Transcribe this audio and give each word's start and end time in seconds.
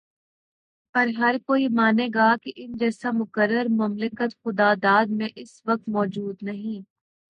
پر 0.95 1.07
ہرکوئی 1.17 1.67
مانے 1.69 2.07
گا 2.15 2.29
کہ 2.43 2.51
ان 2.55 2.71
جیسا 2.77 3.11
مقرر 3.11 3.65
مملکت 3.71 4.31
خداداد 4.35 5.05
میں 5.11 5.29
اس 5.35 5.61
وقت 5.65 5.89
موجود 5.89 6.35
نہیں۔ 6.41 6.81